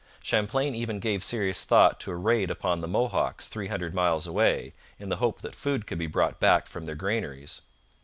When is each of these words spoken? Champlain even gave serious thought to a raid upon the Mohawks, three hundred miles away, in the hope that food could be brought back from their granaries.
Champlain 0.23 0.73
even 0.73 0.97
gave 0.99 1.23
serious 1.23 1.63
thought 1.63 1.99
to 1.99 2.09
a 2.09 2.15
raid 2.15 2.49
upon 2.49 2.81
the 2.81 2.87
Mohawks, 2.87 3.47
three 3.47 3.67
hundred 3.67 3.93
miles 3.93 4.25
away, 4.25 4.73
in 4.97 5.09
the 5.09 5.17
hope 5.17 5.41
that 5.43 5.53
food 5.53 5.85
could 5.85 5.99
be 5.99 6.07
brought 6.07 6.39
back 6.39 6.65
from 6.65 6.85
their 6.85 6.95
granaries. 6.95 7.61